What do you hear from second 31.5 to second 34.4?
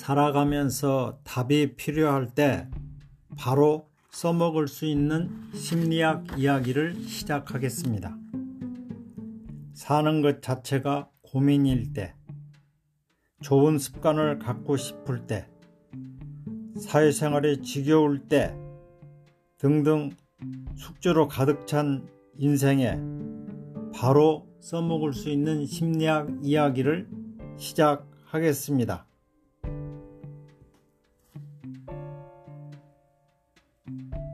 thank you